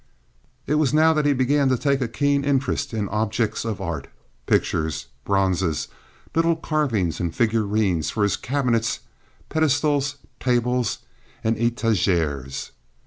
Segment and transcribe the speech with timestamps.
[0.65, 4.07] It was now that he began to take a keen interest in objects of art,
[4.47, 5.89] pictures, bronzes,
[6.33, 9.01] little carvings and figurines, for his cabinets,
[9.49, 11.05] pedestals, tables,
[11.43, 12.71] and etageres.